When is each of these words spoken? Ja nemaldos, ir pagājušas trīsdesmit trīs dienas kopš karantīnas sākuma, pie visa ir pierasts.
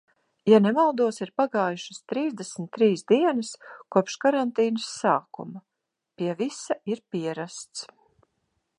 Ja 0.51 0.59
nemaldos, 0.65 1.19
ir 1.25 1.31
pagājušas 1.41 1.99
trīsdesmit 2.13 2.71
trīs 2.79 3.05
dienas 3.13 3.53
kopš 3.97 4.17
karantīnas 4.25 4.89
sākuma, 4.97 5.65
pie 6.19 6.35
visa 6.45 6.83
ir 6.95 7.07
pierasts. 7.17 7.85